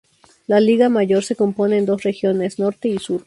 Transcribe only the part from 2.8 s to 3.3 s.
y sur.